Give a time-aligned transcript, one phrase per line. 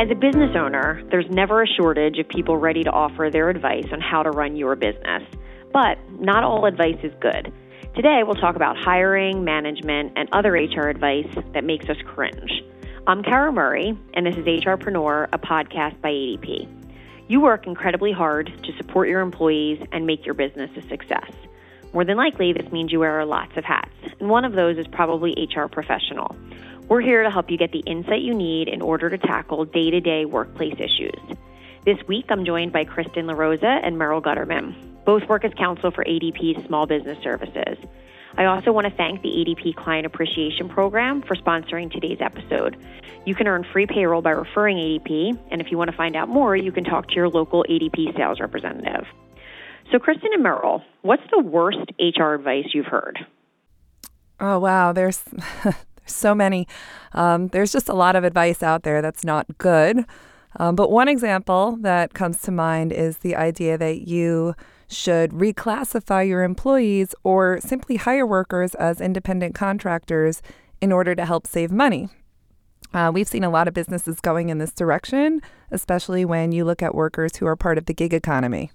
[0.00, 3.84] As a business owner, there's never a shortage of people ready to offer their advice
[3.92, 5.22] on how to run your business.
[5.74, 7.52] But not all advice is good.
[7.94, 12.50] Today, we'll talk about hiring, management, and other HR advice that makes us cringe.
[13.06, 16.66] I'm Kara Murray, and this is HRpreneur, a podcast by ADP.
[17.28, 21.30] You work incredibly hard to support your employees and make your business a success.
[21.92, 24.86] More than likely, this means you wear lots of hats, and one of those is
[24.86, 26.34] probably HR professional.
[26.90, 29.92] We're here to help you get the insight you need in order to tackle day
[29.92, 31.38] to day workplace issues.
[31.84, 34.74] This week, I'm joined by Kristen LaRosa and Merrill Gutterman.
[35.04, 37.78] Both work as counsel for ADP's Small Business Services.
[38.36, 42.76] I also want to thank the ADP Client Appreciation Program for sponsoring today's episode.
[43.24, 46.28] You can earn free payroll by referring ADP, and if you want to find out
[46.28, 49.06] more, you can talk to your local ADP sales representative.
[49.92, 53.20] So, Kristen and Merrill, what's the worst HR advice you've heard?
[54.40, 54.92] Oh, wow.
[54.92, 55.22] There's
[56.14, 56.66] so many.
[57.12, 60.04] Um, there's just a lot of advice out there that's not good.
[60.58, 64.54] Um, but one example that comes to mind is the idea that you
[64.88, 70.42] should reclassify your employees or simply hire workers as independent contractors
[70.80, 72.08] in order to help save money.
[72.92, 76.82] Uh, we've seen a lot of businesses going in this direction, especially when you look
[76.82, 78.72] at workers who are part of the gig economy.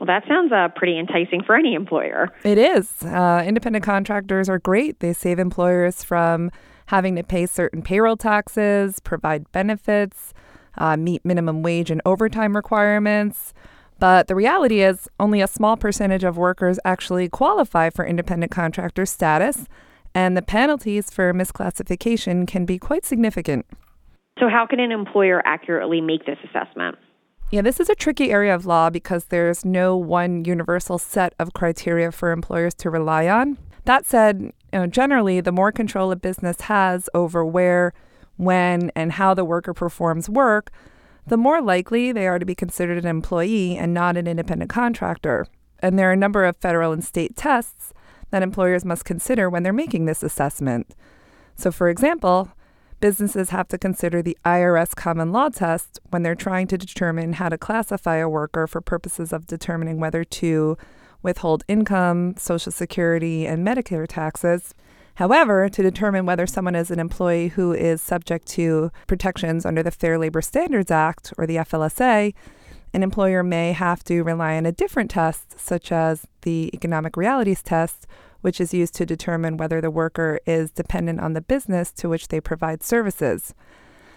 [0.00, 2.30] Well, that sounds uh, pretty enticing for any employer.
[2.42, 3.02] It is.
[3.02, 5.00] Uh, independent contractors are great.
[5.00, 6.50] They save employers from
[6.86, 10.34] having to pay certain payroll taxes, provide benefits,
[10.78, 13.54] uh, meet minimum wage and overtime requirements.
[13.98, 19.06] But the reality is, only a small percentage of workers actually qualify for independent contractor
[19.06, 19.66] status,
[20.14, 23.66] and the penalties for misclassification can be quite significant.
[24.38, 26.96] So, how can an employer accurately make this assessment?
[27.50, 31.52] Yeah, this is a tricky area of law because there's no one universal set of
[31.52, 33.58] criteria for employers to rely on.
[33.84, 37.94] That said, you know, generally, the more control a business has over where,
[38.38, 40.72] when, and how the worker performs work,
[41.28, 45.46] the more likely they are to be considered an employee and not an independent contractor.
[45.78, 47.94] And there are a number of federal and state tests
[48.30, 50.92] that employers must consider when they're making this assessment.
[51.54, 52.50] So, for example,
[52.98, 57.48] businesses have to consider the IRS common law test when they're trying to determine how
[57.48, 60.76] to classify a worker for purposes of determining whether to
[61.24, 64.74] withhold income, Social Security, and Medicare taxes.
[65.16, 69.90] However, to determine whether someone is an employee who is subject to protections under the
[69.90, 72.34] Fair Labor Standards Act or the FLSA,
[72.92, 77.62] an employer may have to rely on a different test, such as the economic realities
[77.62, 78.06] test,
[78.40, 82.28] which is used to determine whether the worker is dependent on the business to which
[82.28, 83.54] they provide services.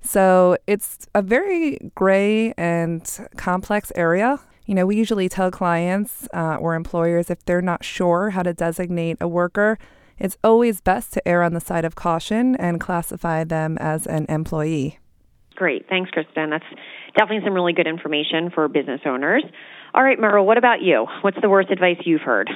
[0.00, 4.40] So it's a very gray and complex area.
[4.68, 8.52] You know, we usually tell clients uh, or employers if they're not sure how to
[8.52, 9.78] designate a worker,
[10.18, 14.26] it's always best to err on the side of caution and classify them as an
[14.28, 14.98] employee.
[15.54, 15.88] Great.
[15.88, 16.50] Thanks, Kristen.
[16.50, 16.66] That's
[17.16, 19.42] definitely some really good information for business owners.
[19.94, 21.06] All right, Merrill, what about you?
[21.22, 22.50] What's the worst advice you've heard?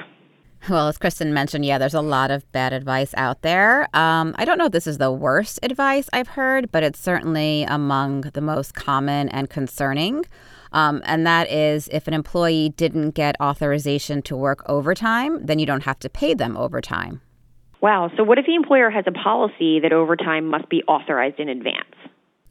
[0.69, 3.83] Well, as Kristen mentioned, yeah, there's a lot of bad advice out there.
[3.93, 7.63] Um, I don't know if this is the worst advice I've heard, but it's certainly
[7.63, 10.23] among the most common and concerning.
[10.71, 15.65] Um, and that is if an employee didn't get authorization to work overtime, then you
[15.65, 17.21] don't have to pay them overtime.
[17.81, 18.09] Wow.
[18.15, 21.92] So, what if the employer has a policy that overtime must be authorized in advance?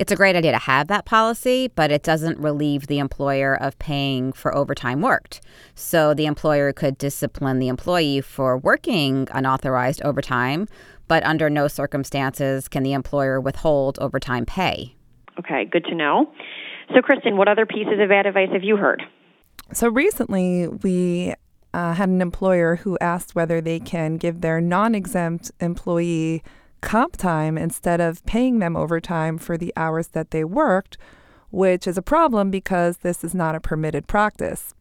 [0.02, 3.78] It's a great idea to have that policy, but it doesn't relieve the employer of
[3.78, 5.40] paying for overtime worked.
[5.76, 10.66] So, the employer could discipline the employee for working unauthorized overtime,
[11.06, 14.96] but under no circumstances can the employer withhold overtime pay.
[15.38, 16.32] Okay, good to know.
[16.92, 19.04] So, Kristen, what other pieces of bad advice have you heard?
[19.72, 21.34] So, recently we
[21.72, 26.42] uh, had an employer who asked whether they can give their non exempt employee
[26.82, 30.98] comp time instead of paying them overtime for the hours that they worked,
[31.50, 34.74] which is a problem because this is not a permitted practice.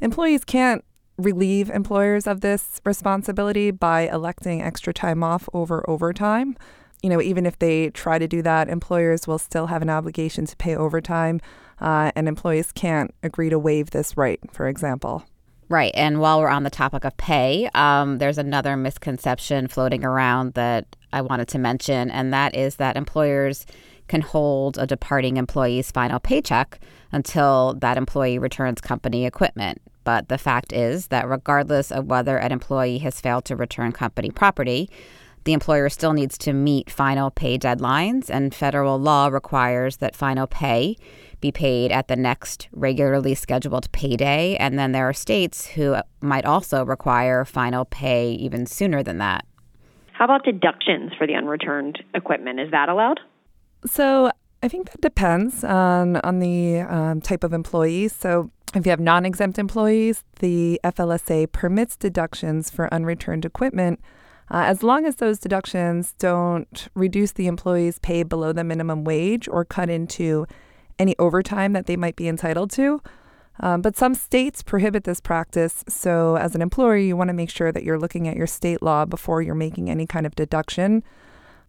[0.00, 0.84] Employees can't
[1.16, 6.56] relieve employers of this responsibility by electing extra time off over overtime
[7.04, 10.46] you know, even if they try to do that, employers will still have an obligation
[10.46, 11.38] to pay overtime,
[11.78, 15.22] uh, and employees can't agree to waive this right, for example.
[15.68, 15.92] Right.
[15.94, 20.84] And while we're on the topic of pay, um, there's another misconception floating around that
[21.12, 23.64] I wanted to mention, and that is that employers
[24.06, 26.78] can hold a departing employee's final paycheck
[27.12, 29.80] until that employee returns company equipment.
[30.04, 34.30] But the fact is that regardless of whether an employee has failed to return company
[34.30, 34.90] property,
[35.44, 40.46] the employer still needs to meet final pay deadlines, and federal law requires that final
[40.46, 40.96] pay
[41.40, 44.56] be paid at the next regularly scheduled payday.
[44.56, 49.44] And then there are states who might also require final pay even sooner than that.
[50.12, 52.60] How about deductions for the unreturned equipment?
[52.60, 53.20] Is that allowed?
[53.84, 54.30] So,
[54.62, 58.08] I think that depends on on the um, type of employee.
[58.08, 64.00] So if you have non-exempt employees, the FLSA permits deductions for unreturned equipment
[64.50, 69.48] uh, as long as those deductions don't reduce the employee's pay below the minimum wage
[69.48, 70.46] or cut into
[70.98, 73.00] any overtime that they might be entitled to.
[73.60, 75.84] Um, but some states prohibit this practice.
[75.88, 78.82] So, as an employer, you want to make sure that you're looking at your state
[78.82, 81.04] law before you're making any kind of deduction.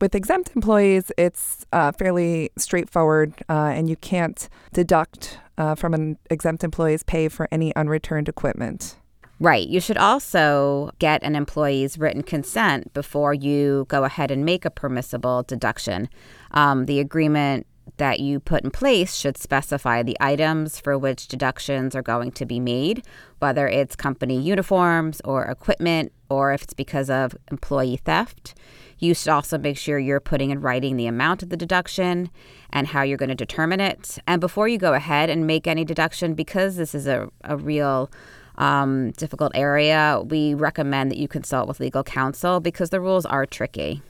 [0.02, 6.18] With exempt employees, it's uh, fairly straightforward, uh, and you can't deduct uh, from an
[6.30, 8.98] exempt employee's pay for any unreturned equipment.
[9.40, 9.68] Right.
[9.68, 14.70] You should also get an employee's written consent before you go ahead and make a
[14.70, 16.08] permissible deduction.
[16.52, 17.68] Um, the agreement
[17.98, 22.46] that you put in place should specify the items for which deductions are going to
[22.46, 23.06] be made,
[23.40, 28.56] whether it's company uniforms or equipment, or if it's because of employee theft.
[28.98, 32.30] You should also make sure you're putting in writing the amount of the deduction
[32.72, 34.18] and how you're going to determine it.
[34.26, 38.10] And before you go ahead and make any deduction, because this is a, a real
[38.58, 43.46] um, difficult area, we recommend that you consult with legal counsel because the rules are
[43.46, 44.02] tricky.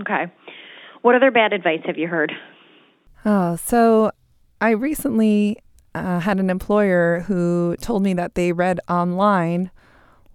[0.00, 0.26] Okay.
[1.02, 2.32] What other bad advice have you heard?
[3.24, 4.10] Oh, so
[4.60, 5.58] I recently
[5.94, 9.70] uh, had an employer who told me that they read online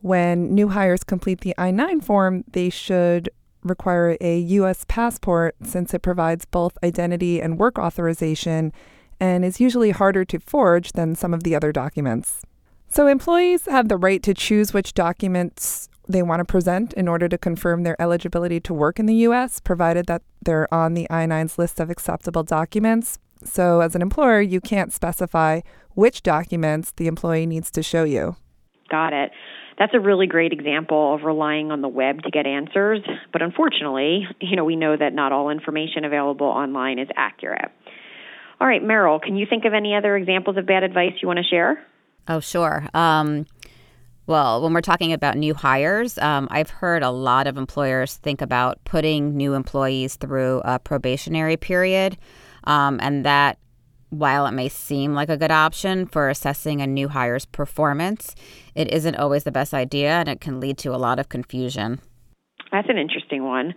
[0.03, 3.29] when new hires complete the I 9 form, they should
[3.63, 4.83] require a U.S.
[4.89, 8.73] passport since it provides both identity and work authorization
[9.21, 12.41] and is usually harder to forge than some of the other documents.
[12.93, 17.27] So, employees have the right to choose which documents they want to present in order
[17.27, 21.25] to confirm their eligibility to work in the U.S., provided that they're on the I
[21.25, 23.17] 9's list of acceptable documents.
[23.43, 25.61] So, as an employer, you can't specify
[25.95, 28.35] which documents the employee needs to show you.
[28.91, 29.31] Got it
[29.79, 32.99] that's a really great example of relying on the web to get answers.
[33.31, 37.71] But unfortunately, you know, we know that not all information available online is accurate.
[38.61, 41.39] All right, Merrill, can you think of any other examples of bad advice you want
[41.39, 41.83] to share?
[42.27, 42.87] Oh, sure.
[42.93, 43.45] Um,
[44.25, 48.41] well, when we're talking about new hires, um, I've heard a lot of employers think
[48.41, 52.17] about putting new employees through a probationary period,
[52.63, 53.57] um, and that
[54.09, 58.35] while it may seem like a good option for assessing a new hire's performance,
[58.75, 61.99] it isn't always the best idea and it can lead to a lot of confusion.
[62.71, 63.73] That's an interesting one.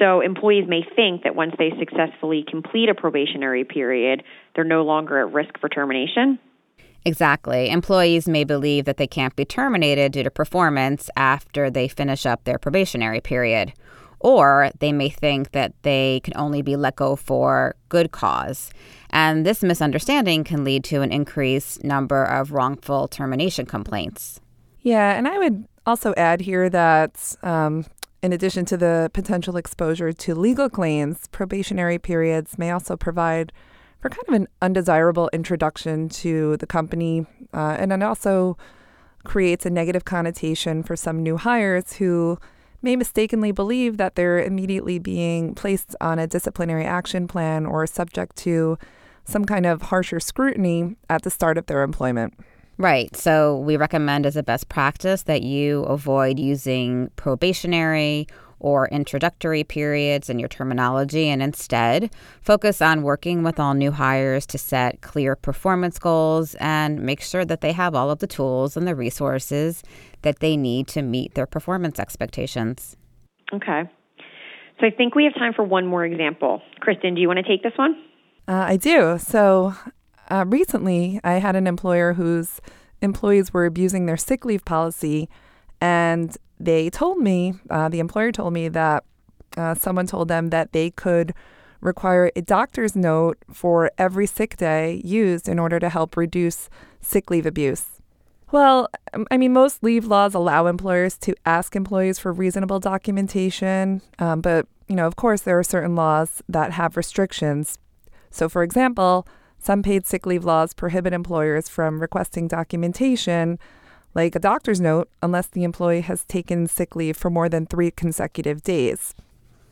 [0.00, 4.22] So, employees may think that once they successfully complete a probationary period,
[4.54, 6.38] they're no longer at risk for termination.
[7.04, 7.70] Exactly.
[7.70, 12.44] Employees may believe that they can't be terminated due to performance after they finish up
[12.44, 13.72] their probationary period.
[14.20, 18.70] Or they may think that they can only be let go for good cause.
[19.10, 24.40] And this misunderstanding can lead to an increased number of wrongful termination complaints.
[24.80, 27.84] Yeah, and I would also add here that um,
[28.22, 33.52] in addition to the potential exposure to legal claims, probationary periods may also provide
[34.02, 37.24] for kind of an undesirable introduction to the company.
[37.54, 38.58] Uh, and it also
[39.24, 42.36] creates a negative connotation for some new hires who
[42.82, 48.34] may mistakenly believe that they're immediately being placed on a disciplinary action plan or subject
[48.34, 48.76] to
[49.24, 52.34] some kind of harsher scrutiny at the start of their employment.
[52.78, 53.14] Right.
[53.14, 58.26] So we recommend as a best practice that you avoid using probationary
[58.62, 62.10] or introductory periods in your terminology and instead
[62.40, 67.44] focus on working with all new hires to set clear performance goals and make sure
[67.44, 69.82] that they have all of the tools and the resources
[70.22, 72.96] that they need to meet their performance expectations.
[73.52, 73.82] Okay.
[74.80, 76.62] So I think we have time for one more example.
[76.80, 78.00] Kristen, do you want to take this one?
[78.48, 79.18] Uh, I do.
[79.18, 79.74] So
[80.30, 82.60] uh, recently, I had an employer whose
[83.00, 85.28] employees were abusing their sick leave policy,
[85.80, 89.04] and they told me, uh, the employer told me that
[89.56, 91.34] uh, someone told them that they could
[91.80, 97.30] require a doctor's note for every sick day used in order to help reduce sick
[97.30, 98.00] leave abuse.
[98.52, 104.02] Well, um, I mean, most leave laws allow employers to ask employees for reasonable documentation,
[104.18, 107.78] um, but you know, of course, there are certain laws that have restrictions.
[108.30, 109.26] So, for example,
[109.58, 113.58] some paid sick leave laws prohibit employers from requesting documentation,
[114.14, 117.90] like a doctor's note, unless the employee has taken sick leave for more than three
[117.90, 119.14] consecutive days.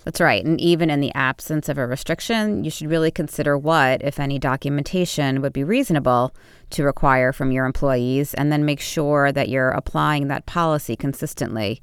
[0.05, 0.43] That's right.
[0.45, 4.39] And even in the absence of a restriction, you should really consider what, if any,
[4.39, 6.35] documentation would be reasonable
[6.71, 11.83] to require from your employees and then make sure that you're applying that policy consistently.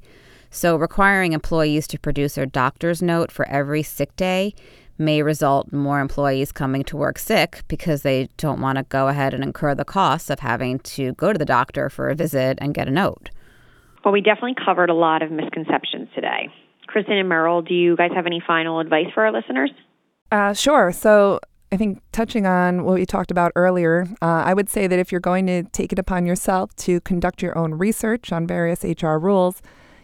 [0.50, 4.54] So, requiring employees to produce a doctor's note for every sick day
[4.98, 9.08] may result in more employees coming to work sick because they don't want to go
[9.08, 12.58] ahead and incur the costs of having to go to the doctor for a visit
[12.60, 13.30] and get a note.
[14.04, 16.48] Well, we definitely covered a lot of misconceptions today.
[16.86, 19.70] Kristen and Merrill, do you guys have any final advice for our listeners?
[20.32, 20.92] Uh, sure.
[20.92, 21.40] So,
[21.70, 25.12] I think touching on what we talked about earlier, uh, I would say that if
[25.12, 29.16] you're going to take it upon yourself to conduct your own research on various HR
[29.16, 29.60] rules,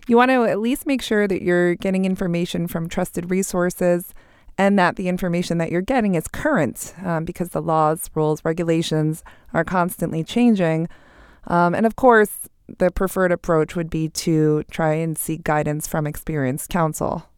[0.06, 4.13] you want to at least make sure that you're getting information from trusted resources
[4.56, 9.22] and that the information that you're getting is current um, because the laws, rules, regulations
[9.52, 10.88] are constantly changing.
[11.46, 16.06] Um, and of course, the preferred approach would be to try and seek guidance from
[16.06, 17.28] experienced counsel.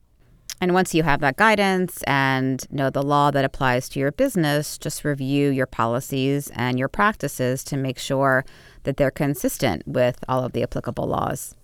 [0.61, 4.79] And once you have that guidance and know the law that applies to your business,
[4.79, 8.45] just review your policies and your practices to make sure
[8.85, 11.55] that they're consistent with all of the applicable laws.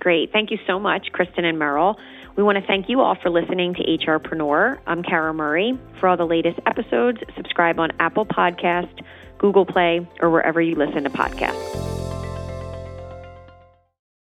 [0.00, 0.30] Great.
[0.30, 1.96] Thank you so much, Kristen and Merrill.
[2.38, 4.78] We want to thank you all for listening to HRpreneur.
[4.86, 5.76] I'm Kara Murray.
[5.98, 9.02] For all the latest episodes, subscribe on Apple Podcast,
[9.38, 11.97] Google Play, or wherever you listen to podcasts.